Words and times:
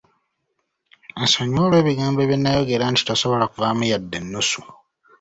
Nsonyiwa 1.21 1.61
olw'ebigambo 1.67 2.21
bye 2.25 2.37
nnayogera 2.39 2.85
nti 2.89 3.01
tosobola 3.07 3.45
kuvaamu 3.51 3.83
yadde 3.91 4.17
ennusu. 4.21 4.61